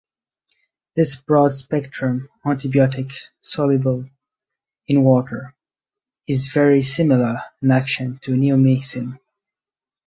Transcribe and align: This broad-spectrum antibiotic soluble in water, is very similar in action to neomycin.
This 0.95 1.15
broad-spectrum 1.15 2.27
antibiotic 2.43 3.13
soluble 3.41 4.09
in 4.87 5.03
water, 5.03 5.53
is 6.27 6.47
very 6.51 6.81
similar 6.81 7.43
in 7.61 7.69
action 7.69 8.17
to 8.23 8.31
neomycin. 8.31 9.19